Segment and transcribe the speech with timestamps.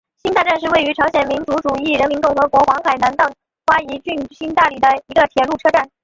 [0.23, 3.31] 新大站是位于朝鲜民主主义人民共和国黄海南道
[3.67, 5.91] 瓜饴郡新大里的一个铁路车站。